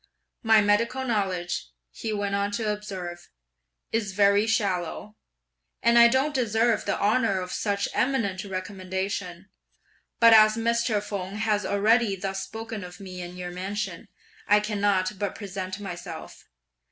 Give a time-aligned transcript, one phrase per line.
[0.41, 3.29] My medical knowledge,' he went on to observe,
[3.91, 5.15] 'is very shallow,
[5.83, 9.49] and I don't deserve the honour of such eminent recommendation;
[10.19, 11.03] but as Mr.
[11.03, 14.07] Feng has already thus spoken of me in your mansion,
[14.47, 16.47] I can't but present myself.